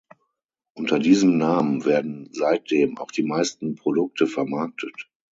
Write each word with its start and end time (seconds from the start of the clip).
Unter 0.73 0.97
diesem 0.97 1.37
Namen 1.37 1.85
werden 1.85 2.27
seitdem 2.31 2.97
auch 2.97 3.11
die 3.11 3.21
meisten 3.21 3.75
Produkte 3.75 4.25
vermarktet. 4.25 5.11